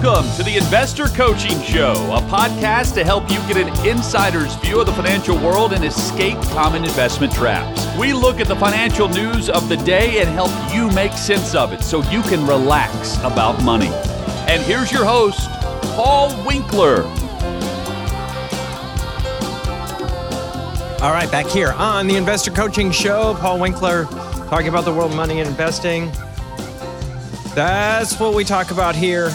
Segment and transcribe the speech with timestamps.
[0.00, 4.78] Welcome to the Investor Coaching Show, a podcast to help you get an insider's view
[4.78, 7.84] of the financial world and escape common investment traps.
[7.98, 11.72] We look at the financial news of the day and help you make sense of
[11.72, 13.90] it so you can relax about money.
[14.46, 15.50] And here's your host,
[15.96, 17.02] Paul Winkler.
[21.02, 24.04] All right, back here on the Investor Coaching Show, Paul Winkler
[24.46, 26.12] talking about the world of money and investing.
[27.56, 29.32] That's what we talk about here.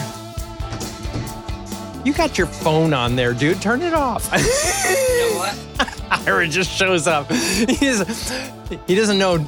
[2.04, 3.62] You got your phone on there, dude.
[3.62, 4.30] Turn it off.
[4.36, 5.58] you know what?
[6.28, 7.30] Ira just shows up.
[7.30, 8.30] He's,
[8.86, 9.38] he doesn't know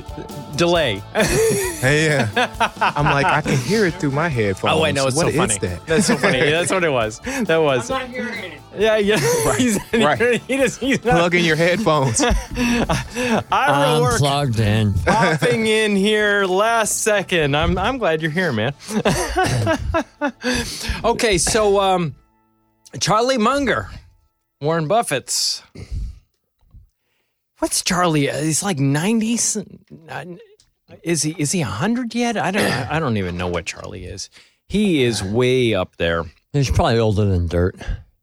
[0.57, 1.03] delay.
[1.15, 2.57] hey, yeah.
[2.81, 4.75] I'm like, I can hear it through my headphones.
[4.75, 5.07] Oh, I know.
[5.07, 5.59] It's what so funny.
[5.59, 5.87] that?
[5.87, 6.41] That's so funny.
[6.41, 7.21] That's what it was.
[7.21, 7.91] That was.
[7.91, 8.63] I'm not hearing anything.
[8.79, 9.21] Yeah, yeah.
[9.47, 10.41] Right, He's, right.
[10.43, 12.21] He just, he's not, Plug in your headphones.
[12.23, 14.95] Ira I'm work plugged in.
[14.95, 17.57] popping in here last second.
[17.57, 18.75] I'm I'm glad you're here, man.
[21.05, 22.15] okay, so um,
[23.01, 23.91] Charlie Munger,
[24.61, 25.63] Warren Buffett's.
[27.59, 28.31] What's Charlie?
[28.31, 29.39] Uh, he's like ninety.
[31.03, 31.35] Is he?
[31.39, 32.37] Is he hundred yet?
[32.37, 32.63] I don't.
[32.91, 34.31] I don't even know what Charlie is.
[34.69, 36.25] He is way up there.
[36.53, 37.77] He's probably older than dirt.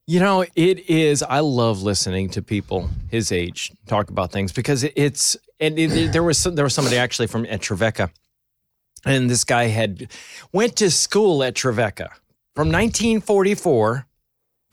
[0.05, 1.23] You know, it is.
[1.23, 5.38] I love listening to people his age talk about things because it's.
[5.59, 8.11] And it, there was some, there was somebody actually from at Trevecca,
[9.05, 10.11] and this guy had
[10.51, 12.09] went to school at Trevecca
[12.53, 14.05] from 1944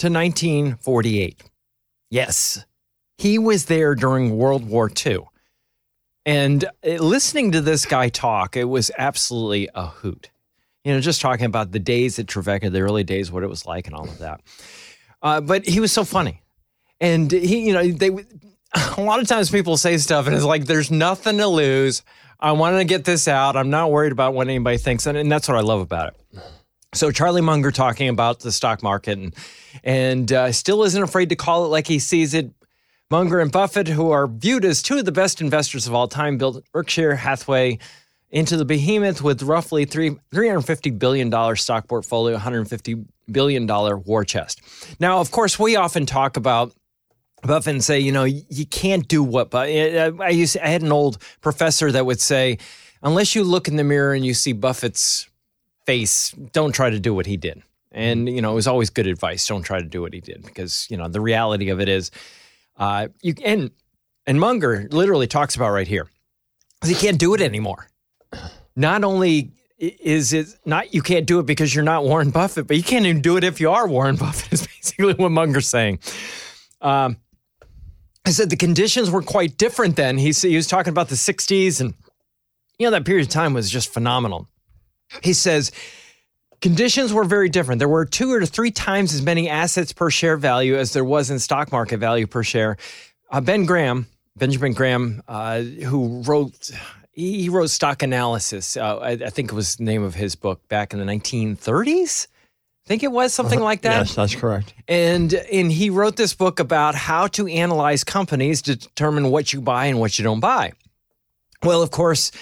[0.00, 1.42] to 1948.
[2.10, 2.64] Yes,
[3.18, 5.26] he was there during World War II,
[6.24, 10.30] and uh, listening to this guy talk, it was absolutely a hoot.
[10.84, 13.66] You know, just talking about the days at Trevecca, the early days, what it was
[13.66, 14.40] like, and all of that.
[15.20, 16.40] Uh, but he was so funny,
[16.98, 18.10] and he, you know, they.
[18.96, 22.02] A lot of times people say stuff, and it's like, "There's nothing to lose.
[22.38, 23.56] I want to get this out.
[23.56, 26.19] I'm not worried about what anybody thinks," and, and that's what I love about it.
[26.92, 29.34] So Charlie Munger talking about the stock market, and
[29.84, 32.50] and uh, still isn't afraid to call it like he sees it.
[33.10, 36.38] Munger and Buffett, who are viewed as two of the best investors of all time,
[36.38, 37.78] built Berkshire Hathaway
[38.30, 43.66] into the behemoth with roughly three, $350 billion stock portfolio, $150 billion
[44.04, 44.60] war chest.
[45.00, 46.72] Now, of course, we often talk about
[47.42, 50.92] Buffett and say, you know, you can't do what, but I used I had an
[50.92, 52.58] old professor that would say,
[53.02, 55.29] unless you look in the mirror and you see Buffett's
[55.90, 57.62] face, don't try to do what he did.
[57.92, 59.46] And, you know, it was always good advice.
[59.46, 62.10] Don't try to do what he did because, you know, the reality of it is,
[62.76, 63.70] uh, you and
[64.26, 66.08] and Munger literally talks about right here,
[66.84, 67.88] he can't do it anymore
[68.76, 72.76] not only is it not you can't do it because you're not Warren Buffett, but
[72.76, 74.52] you can't even do it if you are Warren Buffett.
[74.52, 76.00] Is basically what Munger's saying.
[76.80, 77.16] Um,
[78.24, 80.18] I said the conditions were quite different then.
[80.18, 81.94] He he was talking about the '60s, and
[82.78, 84.48] you know that period of time was just phenomenal.
[85.22, 85.72] He says
[86.60, 87.78] conditions were very different.
[87.78, 91.30] There were two or three times as many assets per share value as there was
[91.30, 92.76] in stock market value per share.
[93.30, 94.06] Uh, ben Graham,
[94.36, 96.70] Benjamin Graham, uh, who wrote
[97.12, 98.76] he wrote Stock Analysis.
[98.76, 102.26] Uh, I, I think it was the name of his book back in the 1930s.
[102.86, 104.06] I think it was something like that.
[104.06, 104.74] Yes, that's correct.
[104.88, 109.60] And and he wrote this book about how to analyze companies to determine what you
[109.60, 110.72] buy and what you don't buy.
[111.62, 112.32] Well, of course,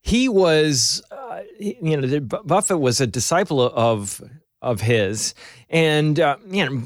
[0.00, 1.02] he was,
[1.32, 4.22] uh, you know, Buffett was a disciple of
[4.60, 5.34] of his,
[5.70, 6.82] and uh, you know,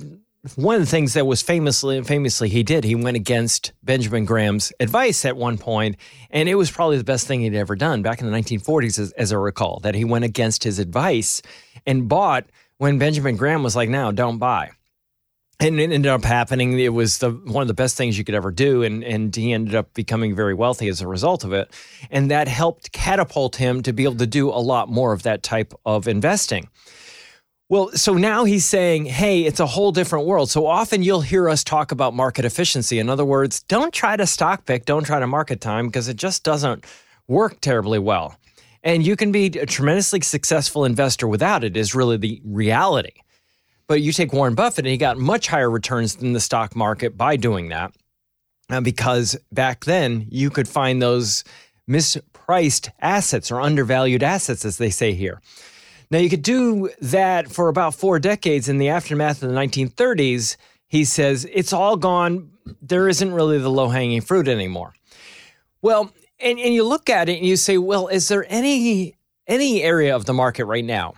[0.54, 4.72] one of the things that was famously famously he did, he went against Benjamin Graham's
[4.78, 5.96] advice at one point,
[6.30, 9.12] and it was probably the best thing he'd ever done back in the 1940s, as,
[9.12, 11.42] as I recall, that he went against his advice
[11.86, 12.46] and bought
[12.78, 14.70] when Benjamin Graham was like, "No, don't buy."
[15.58, 16.78] And it ended up happening.
[16.78, 19.52] It was the one of the best things you could ever do, and and he
[19.52, 21.72] ended up becoming very wealthy as a result of it,
[22.10, 25.42] and that helped catapult him to be able to do a lot more of that
[25.42, 26.68] type of investing.
[27.68, 30.50] Well, so now he's saying, hey, it's a whole different world.
[30.50, 33.00] So often you'll hear us talk about market efficiency.
[33.00, 36.16] In other words, don't try to stock pick, don't try to market time because it
[36.16, 36.84] just doesn't
[37.26, 38.36] work terribly well.
[38.84, 43.14] And you can be a tremendously successful investor without it, is really the reality.
[43.88, 47.16] But you take Warren Buffett, and he got much higher returns than the stock market
[47.16, 47.92] by doing that.
[48.68, 51.44] Uh, because back then, you could find those
[51.88, 55.40] mispriced assets or undervalued assets, as they say here.
[56.10, 60.56] Now, you could do that for about four decades in the aftermath of the 1930s.
[60.88, 62.50] He says it's all gone.
[62.80, 64.94] There isn't really the low hanging fruit anymore.
[65.82, 69.16] Well, and, and you look at it and you say, well, is there any
[69.46, 71.14] any area of the market right now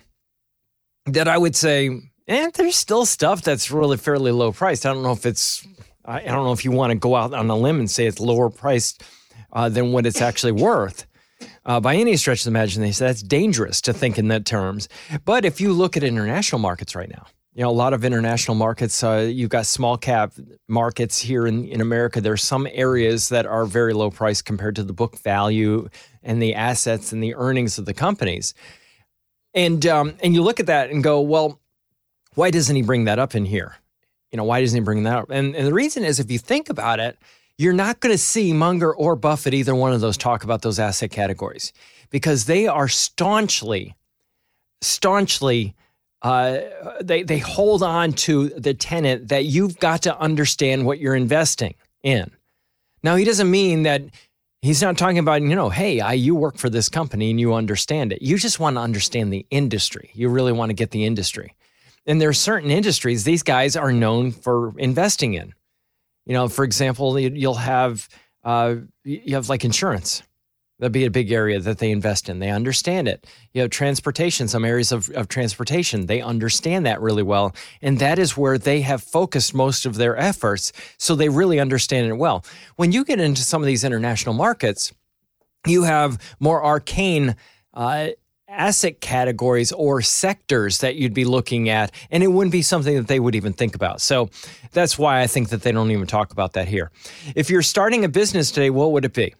[1.06, 1.88] that I would say,
[2.28, 4.86] eh, there's still stuff that's really fairly low priced.
[4.86, 5.66] I don't know if it's,
[6.04, 8.06] I I don't know if you want to go out on a limb and say
[8.06, 9.02] it's lower priced
[9.52, 11.06] uh, than what it's actually worth.
[11.66, 13.06] uh, by any stretch of the imagination.
[13.06, 14.88] That's dangerous to think in that terms.
[15.24, 18.54] But if you look at international markets right now, you know, a lot of international
[18.54, 20.32] markets, uh, you've got small cap
[20.68, 22.20] markets here in, in America.
[22.20, 25.88] There's some areas that are very low price compared to the book value
[26.22, 28.54] and the assets and the earnings of the companies.
[29.54, 31.60] And um, and you look at that and go, well,
[32.38, 33.74] why doesn't he bring that up in here?
[34.30, 35.30] You know, why doesn't he bring that up?
[35.30, 37.18] And, and the reason is if you think about it,
[37.56, 40.78] you're not going to see Munger or Buffett, either one of those, talk about those
[40.78, 41.72] asset categories
[42.10, 43.96] because they are staunchly,
[44.80, 45.74] staunchly,
[46.22, 46.58] uh,
[47.00, 51.74] they, they hold on to the tenet that you've got to understand what you're investing
[52.04, 52.30] in.
[53.02, 54.02] Now, he doesn't mean that
[54.62, 57.54] he's not talking about, you know, hey, I, you work for this company and you
[57.54, 58.22] understand it.
[58.22, 60.10] You just want to understand the industry.
[60.14, 61.54] You really want to get the industry.
[62.08, 65.52] And there are certain industries these guys are known for investing in.
[66.24, 68.08] You know, for example, you'll have
[68.42, 70.22] uh, you have like insurance.
[70.78, 72.38] That'd be a big area that they invest in.
[72.38, 73.26] They understand it.
[73.52, 77.54] You know, transportation, some areas of, of transportation, they understand that really well.
[77.82, 80.72] And that is where they have focused most of their efforts.
[80.96, 82.44] So they really understand it well.
[82.76, 84.92] When you get into some of these international markets,
[85.66, 87.34] you have more arcane
[87.74, 88.10] uh,
[88.48, 93.06] asset categories or sectors that you'd be looking at, and it wouldn't be something that
[93.06, 94.00] they would even think about.
[94.00, 94.30] So
[94.72, 96.90] that's why I think that they don't even talk about that here.
[97.36, 99.34] If you're starting a business today, what would it be?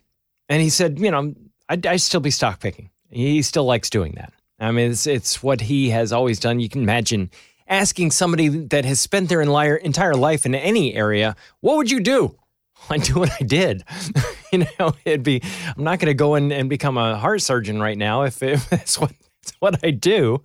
[0.49, 1.35] And he said, you know,
[1.69, 2.91] I'd, I'd still be stock picking.
[3.11, 4.33] He still likes doing that.
[4.61, 6.61] I mean, it's, it's what he has always done.
[6.61, 7.31] You can imagine
[7.69, 12.37] asking somebody that has spent their entire life in any area, what would you do?
[12.91, 13.85] I do what I did.
[14.53, 15.43] you know, it'd be,
[15.77, 18.69] I'm not going to go in and become a heart surgeon right now if, if
[18.71, 19.13] that's what,
[19.43, 20.43] that's what I do.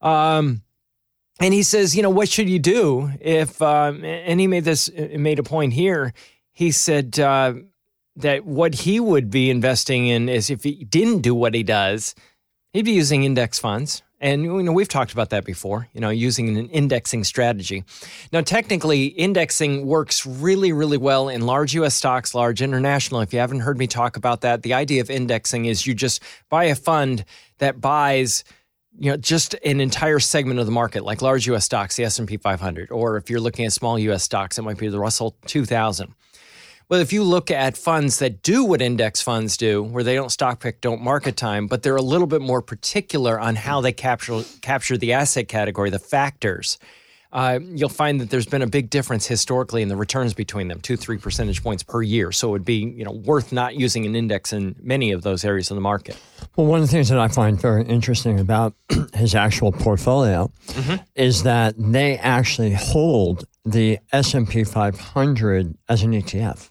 [0.00, 0.62] Um,
[1.40, 4.90] and he says, you know, what should you do if, um, and he made this,
[4.92, 6.12] made a point here.
[6.52, 7.54] He said, uh,
[8.16, 12.14] that what he would be investing in is if he didn't do what he does,
[12.72, 14.02] he'd be using index funds.
[14.20, 17.84] And you know, we've talked about that before, you know, using an indexing strategy.
[18.32, 23.22] Now, technically, indexing works really, really well in large US stocks, large international.
[23.22, 26.22] If you haven't heard me talk about that, the idea of indexing is you just
[26.50, 27.24] buy a fund
[27.58, 28.44] that buys
[28.98, 32.36] you know just an entire segment of the market like large US stocks the S&P
[32.36, 36.12] 500 or if you're looking at small US stocks it might be the Russell 2000
[36.90, 40.30] well, if you look at funds that do what index funds do, where they don't
[40.30, 43.92] stock pick, don't market time, but they're a little bit more particular on how they
[43.92, 46.78] capture capture the asset category, the factors.
[47.32, 50.80] Uh, you'll find that there's been a big difference historically in the returns between them,
[50.80, 52.32] two, three percentage points per year.
[52.32, 55.44] So it would be, you know, worth not using an index in many of those
[55.44, 56.18] areas of the market.
[56.56, 58.74] Well, one of the things that I find very interesting about
[59.14, 60.96] his actual portfolio mm-hmm.
[61.14, 66.68] is that they actually hold the S&P 500 as an ETF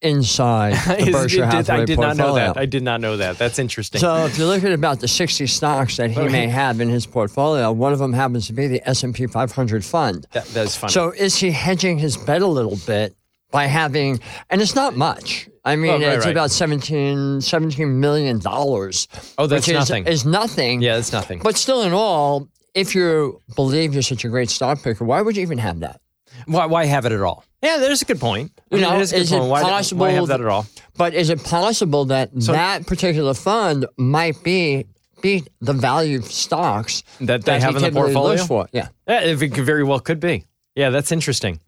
[0.00, 0.72] inside
[1.04, 2.16] the Berkshire Hathaway I did portfolio.
[2.16, 2.56] not know that.
[2.56, 3.38] I did not know that.
[3.38, 4.00] That's interesting.
[4.00, 7.06] So if you look at about the 60 stocks that he may have in his
[7.06, 10.26] portfolio, one of them happens to be the S&P 500 fund.
[10.32, 10.92] That, that's funny.
[10.92, 13.14] So is he hedging his bet a little bit
[13.50, 15.48] by having, and it's not much.
[15.64, 16.32] I oh, mean, oh, right, it's right.
[16.32, 19.08] about 17, 17 million dollars.
[19.36, 20.06] Oh, that's nothing.
[20.06, 20.80] Is, is nothing.
[20.80, 21.40] Yeah, it's nothing.
[21.42, 25.36] But still, in all, if you believe you're such a great stock picker, why would
[25.36, 26.00] you even have that?
[26.46, 27.44] Why, why have it at all?
[27.62, 28.52] Yeah, there's a good point.
[28.70, 29.50] You know, is, is it point.
[29.50, 30.66] Why, possible why have that at all?
[30.96, 34.86] But is it possible that so, that particular fund might be
[35.20, 38.44] be the value of stocks that they that have in the portfolio?
[38.44, 38.68] For?
[38.72, 40.44] Yeah, yeah, it very well could be.
[40.76, 41.60] Yeah, that's interesting.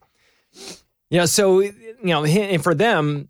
[1.10, 3.28] Yeah, so you know, and for them,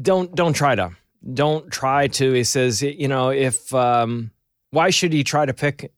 [0.00, 0.92] don't don't try to
[1.34, 2.32] don't try to.
[2.32, 4.30] He says, you know, if um,
[4.70, 5.92] why should he try to pick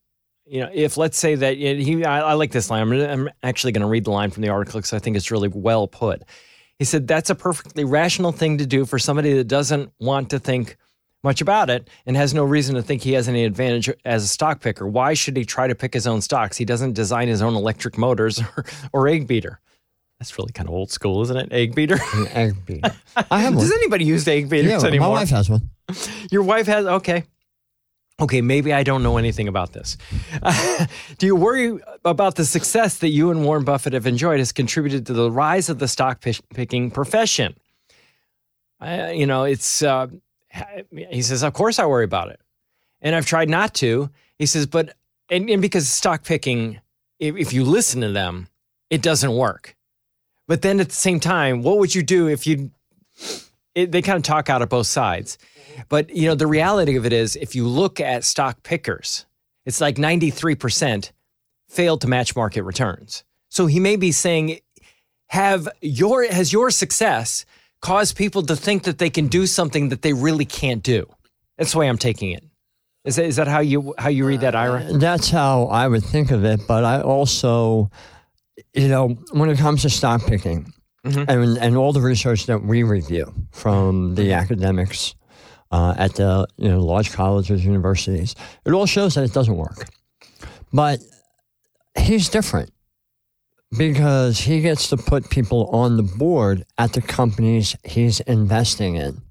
[0.53, 2.83] you know, if let's say that he, I, I like this line.
[2.83, 5.31] I'm, I'm actually going to read the line from the article because I think it's
[5.31, 6.25] really well put.
[6.79, 10.39] He said that's a perfectly rational thing to do for somebody that doesn't want to
[10.39, 10.77] think
[11.25, 14.29] much about it and has no reason to think he has any advantage as a
[14.29, 14.87] stock picker.
[14.87, 16.59] Why should he try to pick his own stocks?
[16.59, 19.59] He doesn't design his own electric motors or, or egg beater.
[20.19, 21.51] That's really kind of old school, isn't it?
[21.51, 21.99] Egg beater.
[22.35, 22.95] egg beater.
[23.31, 23.65] I have one.
[23.65, 25.09] Does anybody use egg beaters yeah, anymore?
[25.09, 25.71] My wife has one.
[26.31, 27.25] Your wife has okay
[28.21, 29.97] okay, maybe I don't know anything about this.
[31.19, 35.07] Do you worry about the success that you and Warren Buffett have enjoyed has contributed
[35.07, 36.23] to the rise of the stock
[36.55, 37.55] picking profession?
[38.81, 40.09] You know, it's, uh,
[40.91, 42.41] he says, of course I worry about it.
[43.01, 44.11] And I've tried not to.
[44.39, 44.95] He says, but,
[45.31, 46.81] and, and because stock picking,
[47.19, 48.49] if, if you listen to them,
[48.91, 49.77] it doesn't work.
[50.49, 52.71] But then at the same time, what would you do if you,
[53.75, 55.39] it, they kind of talk out of both sides.
[55.89, 59.27] But you know, the reality of it is, if you look at stock pickers,
[59.65, 61.13] it's like 93%
[61.69, 63.25] failed to match market returns.
[63.49, 64.59] So he may be saying,
[65.29, 67.45] have your has your success
[67.81, 71.07] caused people to think that they can do something that they really can't do?
[71.57, 72.45] That's the way I'm taking it.
[73.05, 74.85] Is that, is that how you how you read that, Ira?
[74.85, 76.61] Uh, that's how I would think of it.
[76.69, 77.91] But I also,
[78.75, 80.73] you know, when it comes to stock picking
[81.05, 85.15] and, and all the research that we review from the academics
[85.71, 89.89] uh, at the you know large colleges, universities, it all shows that it doesn't work.
[90.73, 91.01] But
[91.99, 92.71] he's different
[93.77, 99.23] because he gets to put people on the board at the companies he's investing in.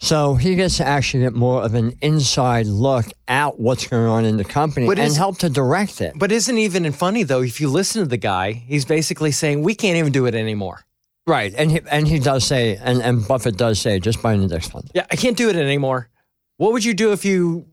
[0.00, 4.24] So he gets to actually get more of an inside look at what's going on
[4.24, 6.12] in the company But and is- help to direct it.
[6.16, 7.42] But isn't even funny though?
[7.42, 10.84] If you listen to the guy, he's basically saying we can't even do it anymore.
[11.26, 11.52] Right.
[11.56, 14.68] And he, and he does say, and, and Buffett does say, just buy an index
[14.68, 14.90] fund.
[14.94, 16.08] Yeah, I can't do it anymore.
[16.56, 17.66] What would you do if you,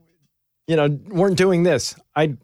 [0.66, 1.94] you know, weren't doing this?
[2.14, 2.36] I'd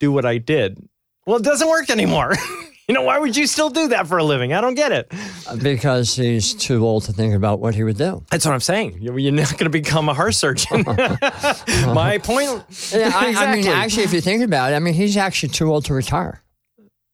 [0.00, 0.78] do what I did.
[1.26, 2.32] Well, it doesn't work anymore.
[2.88, 4.52] you know, why would you still do that for a living?
[4.52, 5.12] I don't get it.
[5.60, 8.24] Because he's too old to think about what he would do.
[8.30, 8.98] That's what I'm saying.
[9.00, 10.84] You're not going to become a heart surgeon.
[10.86, 12.62] My point.
[12.92, 15.72] Yeah, I, I mean, actually, if you think about it, I mean, he's actually too
[15.72, 16.42] old to retire.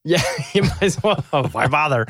[0.05, 1.25] Yeah, you might as well.
[1.33, 2.07] Oh, why bother?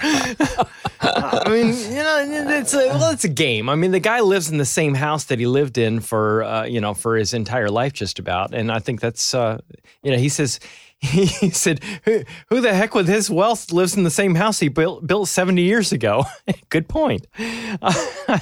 [1.03, 3.69] I mean, you know, it's a well, it's a game.
[3.69, 6.65] I mean, the guy lives in the same house that he lived in for uh,
[6.65, 8.55] you know for his entire life, just about.
[8.55, 9.59] And I think that's uh,
[10.03, 10.61] you know, he says
[11.03, 14.69] he said, who, "Who the heck with his wealth lives in the same house he
[14.69, 16.25] built built seventy years ago?"
[16.69, 17.27] Good point.
[17.37, 18.41] and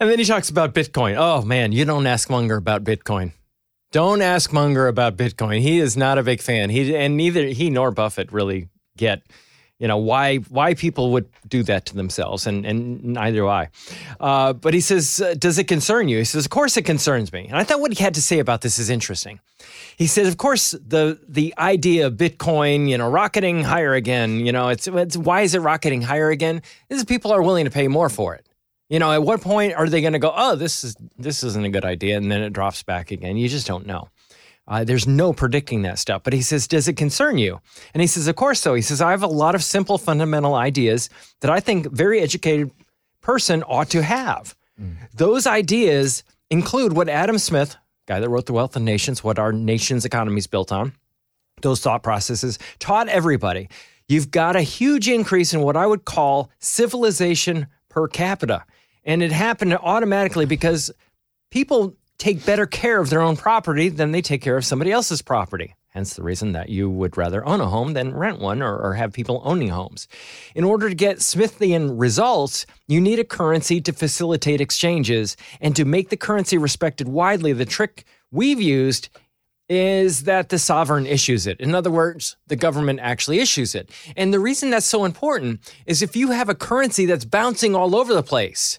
[0.00, 1.14] then he talks about Bitcoin.
[1.16, 3.32] Oh man, you don't ask Munger about Bitcoin.
[3.92, 5.60] Don't ask Munger about Bitcoin.
[5.60, 6.70] He is not a big fan.
[6.70, 9.22] He and neither he nor Buffett really get,
[9.78, 13.68] you know, why why people would do that to themselves, and and neither do I.
[14.18, 16.18] Uh, but he says, uh, does it concern you?
[16.18, 17.46] He says, of course it concerns me.
[17.46, 19.40] And I thought what he had to say about this is interesting.
[19.96, 24.44] He said, of course, the the idea of Bitcoin, you know, rocketing higher again.
[24.46, 26.62] You know, it's, it's why is it rocketing higher again?
[26.88, 28.46] Is people are willing to pay more for it.
[28.88, 31.66] You know, at what point are they going to go, oh, this is this isn't
[31.66, 33.36] a good idea, and then it drops back again?
[33.36, 34.08] You just don't know.
[34.68, 36.22] Uh, there's no predicting that stuff.
[36.24, 37.60] But he says, does it concern you?
[37.94, 38.74] And he says, of course so.
[38.74, 41.08] He says, I have a lot of simple fundamental ideas
[41.40, 42.70] that I think very educated
[43.20, 44.56] person ought to have.
[45.14, 49.52] Those ideas include what Adam Smith, guy that wrote The Wealth of Nations, what our
[49.52, 50.92] nation's economy is built on,
[51.62, 53.68] those thought processes taught everybody.
[54.08, 58.64] You've got a huge increase in what I would call civilization per capita.
[59.04, 60.90] And it happened automatically because
[61.50, 65.22] people take better care of their own property than they take care of somebody else's
[65.22, 65.74] property.
[65.96, 68.92] Hence the reason that you would rather own a home than rent one or, or
[68.92, 70.08] have people owning homes.
[70.54, 75.86] In order to get Smithian results, you need a currency to facilitate exchanges and to
[75.86, 77.54] make the currency respected widely.
[77.54, 79.08] The trick we've used
[79.68, 81.60] is that the sovereign issues it.
[81.60, 83.90] In other words, the government actually issues it.
[84.16, 87.96] And the reason that's so important is if you have a currency that's bouncing all
[87.96, 88.78] over the place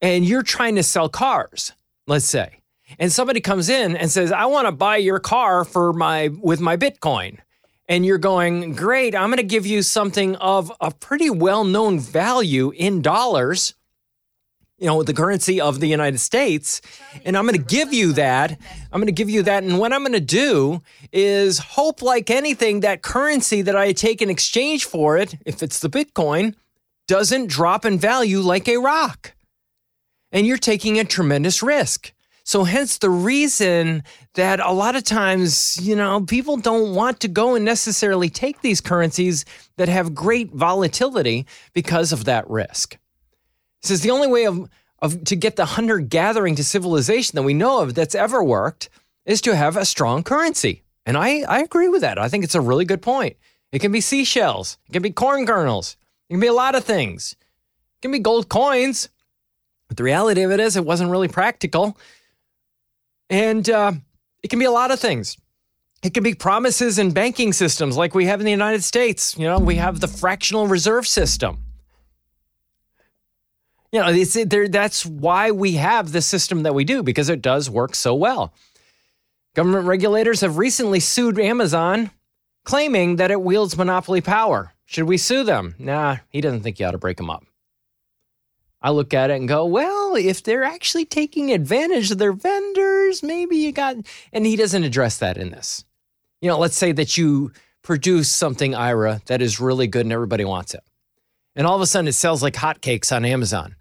[0.00, 1.72] and you're trying to sell cars,
[2.06, 2.60] let's say,
[2.98, 6.60] and somebody comes in and says, "I want to buy your car for my with
[6.60, 7.38] my Bitcoin."
[7.88, 12.70] And you're going, "Great, I'm going to give you something of a pretty well-known value
[12.70, 13.74] in dollars."
[14.80, 16.80] you know, the currency of the United States.
[17.24, 18.58] And I'm going to give you that.
[18.90, 19.62] I'm going to give you that.
[19.62, 24.22] And what I'm going to do is hope, like anything, that currency that I take
[24.22, 26.54] in exchange for it, if it's the Bitcoin,
[27.06, 29.34] doesn't drop in value like a rock.
[30.32, 32.12] And you're taking a tremendous risk.
[32.44, 34.02] So, hence the reason
[34.34, 38.60] that a lot of times, you know, people don't want to go and necessarily take
[38.60, 39.44] these currencies
[39.76, 42.98] that have great volatility because of that risk.
[43.82, 44.68] He says the only way of,
[45.00, 48.88] of to get the hunter gathering to civilization that we know of that's ever worked
[49.26, 50.82] is to have a strong currency.
[51.06, 52.18] And I, I agree with that.
[52.18, 53.36] I think it's a really good point.
[53.72, 55.96] It can be seashells, it can be corn kernels,
[56.28, 57.36] it can be a lot of things.
[57.98, 59.08] It can be gold coins.
[59.90, 61.98] But the reality of it is, it wasn't really practical.
[63.28, 63.90] And uh,
[64.40, 65.36] it can be a lot of things.
[66.04, 69.36] It can be promises in banking systems like we have in the United States.
[69.36, 71.58] You know, we have the fractional reserve system.
[73.90, 77.42] You know, it's, there, that's why we have the system that we do because it
[77.42, 78.54] does work so well.
[79.56, 82.12] Government regulators have recently sued Amazon,
[82.62, 84.72] claiming that it wields monopoly power.
[84.86, 85.74] Should we sue them?
[85.80, 87.44] Nah, he doesn't think you ought to break them up.
[88.82, 93.22] I look at it and go, well, if they're actually taking advantage of their vendors,
[93.22, 93.96] maybe you got.
[94.32, 95.84] And he doesn't address that in this.
[96.40, 100.44] You know, let's say that you produce something, Ira, that is really good and everybody
[100.44, 100.80] wants it.
[101.54, 103.76] And all of a sudden it sells like hotcakes on Amazon.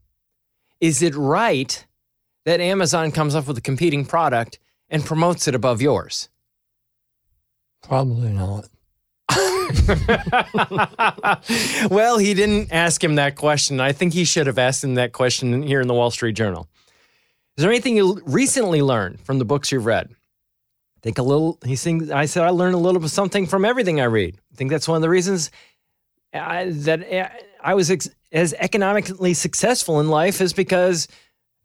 [0.82, 1.86] Is it right
[2.46, 6.30] that Amazon comes up with a competing product and promotes it above yours?
[7.82, 8.66] Probably not.
[11.90, 13.80] well, he didn't ask him that question.
[13.80, 16.68] I think he should have asked him that question here in the Wall Street Journal.
[17.58, 20.10] Is there anything you recently learned from the books you've read?
[21.02, 21.58] think a little.
[21.66, 22.12] He sings.
[22.12, 24.36] I said I learned a little bit something from everything I read.
[24.52, 25.52] I think that's one of the reasons
[26.34, 27.30] I, that uh,
[27.62, 31.14] I was ex- as economically successful in life is because I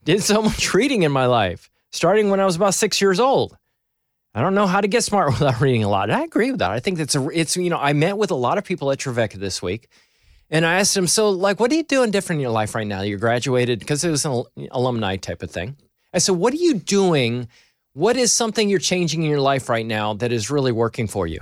[0.05, 3.57] did so much reading in my life, starting when I was about six years old.
[4.35, 6.11] I don't know how to get smart without reading a lot.
[6.11, 6.71] And I agree with that.
[6.71, 7.29] I think that's a.
[7.29, 9.89] It's you know I met with a lot of people at Trevecca this week.
[10.51, 12.87] And I asked them, so like, what are you doing different in your life right
[12.87, 13.01] now?
[13.01, 15.77] You're graduated because it was an alumni type of thing.
[16.13, 17.49] I said, what are you doing
[17.95, 21.27] what is something you're changing in your life right now that is really working for
[21.27, 21.41] you?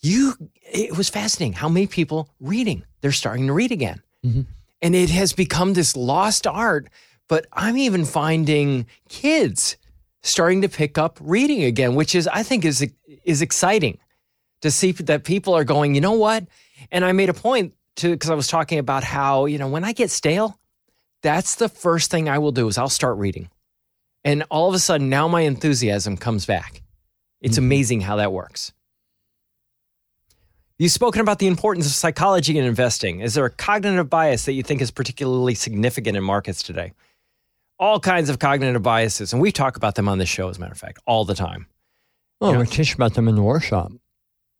[0.00, 4.02] You, it was fascinating how many people reading, they're starting to read again.
[4.24, 4.42] Mm-hmm.
[4.82, 6.88] And it has become this lost art.
[7.28, 9.76] But I'm even finding kids
[10.24, 12.90] starting to pick up reading again, which is, I think, is,
[13.24, 13.98] is exciting
[14.62, 16.46] to see that people are going, you know what?
[16.90, 19.84] And I made a point to, because I was talking about how, you know, when
[19.84, 20.58] I get stale,
[21.22, 23.50] that's the first thing I will do is I'll start reading.
[24.24, 26.82] And all of a sudden, now my enthusiasm comes back.
[27.42, 27.66] It's mm-hmm.
[27.66, 28.72] amazing how that works.
[30.78, 33.20] You've spoken about the importance of psychology in investing.
[33.20, 36.94] Is there a cognitive bias that you think is particularly significant in markets today?
[37.78, 40.60] All kinds of cognitive biases, and we talk about them on this show, as a
[40.60, 41.66] matter of fact, all the time.
[42.40, 43.92] Oh, you know, we teach about them in the workshop.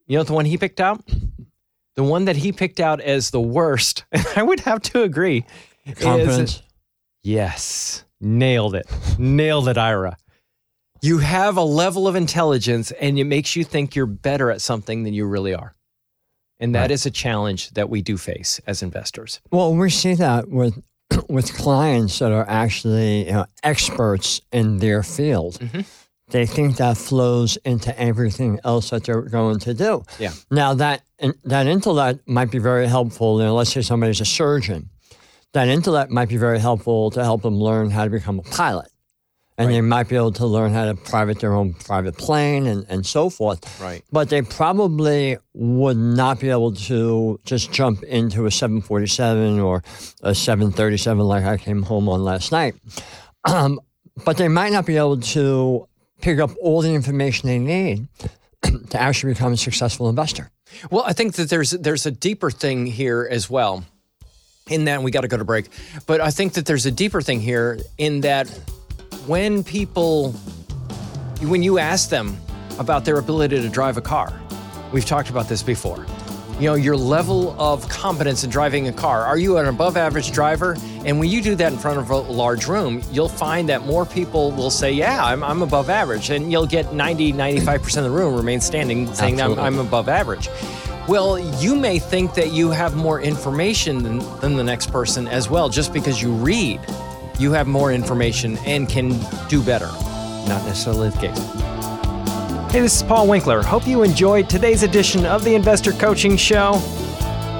[0.07, 1.03] You know the one he picked out?
[1.95, 5.45] The one that he picked out as the worst, and I would have to agree.
[5.95, 6.55] Confidence.
[6.55, 6.63] Is,
[7.23, 8.05] yes.
[8.19, 8.85] Nailed it.
[9.19, 10.17] Nailed it, Ira.
[11.01, 15.03] You have a level of intelligence and it makes you think you're better at something
[15.03, 15.75] than you really are.
[16.59, 16.91] And that right.
[16.91, 19.41] is a challenge that we do face as investors.
[19.51, 20.81] Well, we see that with
[21.29, 25.59] with clients that are actually you know, experts in their field.
[25.59, 25.81] Mm-hmm.
[26.29, 30.03] They think that flows into everything else that they're going to do.
[30.17, 30.31] Yeah.
[30.49, 31.03] Now that
[31.43, 33.39] that intellect might be very helpful.
[33.39, 34.89] You know, let's say somebody's a surgeon
[35.55, 38.89] that intellect might be very helpful to help them learn how to become a pilot.
[39.57, 39.73] And right.
[39.75, 43.05] they might be able to learn how to private their own private plane and, and
[43.05, 43.79] so forth.
[43.79, 44.03] Right.
[44.11, 49.81] But they probably would not be able to just jump into a 747 or
[50.21, 52.75] a 737 like I came home on last night.
[53.45, 53.79] Um,
[54.25, 55.87] but they might not be able to
[56.21, 58.07] pick up all the information they need
[58.89, 60.51] to actually become a successful investor.
[60.89, 63.85] Well, I think that there's there's a deeper thing here as well
[64.69, 65.67] in that we got to go to break.
[66.07, 68.47] But I think that there's a deeper thing here in that
[69.27, 70.31] when people,
[71.41, 72.37] when you ask them
[72.77, 74.31] about their ability to drive a car,
[74.91, 76.05] we've talked about this before.
[76.59, 79.25] You know, your level of competence in driving a car.
[79.25, 80.77] Are you an above average driver?
[81.03, 84.05] And when you do that in front of a large room, you'll find that more
[84.05, 86.29] people will say, Yeah, I'm, I'm above average.
[86.29, 90.47] And you'll get 90, 95% of the room remain standing saying, I'm, I'm above average.
[91.09, 95.49] Well, you may think that you have more information than, than the next person as
[95.49, 96.79] well, just because you read.
[97.37, 99.09] You have more information and can
[99.49, 99.87] do better.
[100.47, 102.71] Not necessarily the case.
[102.71, 103.61] Hey, this is Paul Winkler.
[103.61, 106.73] Hope you enjoyed today's edition of the Investor Coaching Show.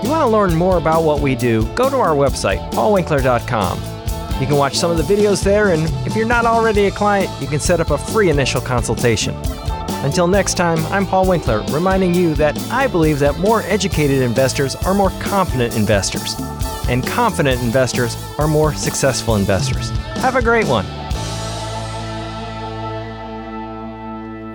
[0.03, 1.65] You want to learn more about what we do?
[1.73, 3.79] Go to our website, paulwinkler.com.
[4.41, 7.29] You can watch some of the videos there, and if you're not already a client,
[7.41, 9.33] you can set up a free initial consultation.
[10.03, 14.75] Until next time, I'm Paul Winkler, reminding you that I believe that more educated investors
[14.75, 16.35] are more confident investors,
[16.87, 19.89] and confident investors are more successful investors.
[20.17, 20.85] Have a great one.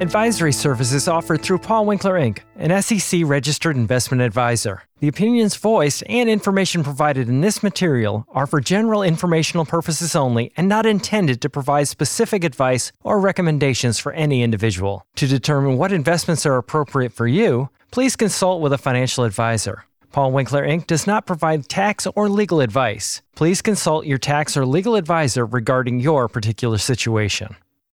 [0.00, 4.82] Advisory services offered through Paul Winkler Inc., an SEC registered investment advisor.
[5.00, 10.52] The opinions voiced and information provided in this material are for general informational purposes only
[10.56, 15.04] and not intended to provide specific advice or recommendations for any individual.
[15.16, 19.84] To determine what investments are appropriate for you, please consult with a financial advisor.
[20.12, 20.86] Paul Winkler Inc.
[20.86, 23.22] does not provide tax or legal advice.
[23.36, 27.56] Please consult your tax or legal advisor regarding your particular situation.